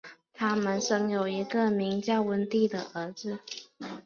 [0.33, 3.37] 他们生有一个名叫温蒂的儿子。